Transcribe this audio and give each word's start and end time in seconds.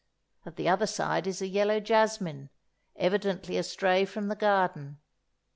At 0.47 0.55
the 0.55 0.67
other 0.67 0.87
side 0.87 1.27
is 1.27 1.43
a 1.43 1.47
yellow 1.47 1.79
jasmine, 1.79 2.49
evidently 2.95 3.55
a 3.57 3.61
stray 3.61 4.03
from 4.03 4.29
the 4.29 4.35
garden. 4.35 4.97